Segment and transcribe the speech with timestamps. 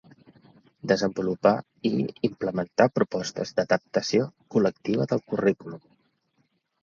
[0.91, 1.51] Desenvolupar
[1.89, 1.91] i
[2.29, 5.85] implementar propostes d'adaptació col·lectiva del currículum.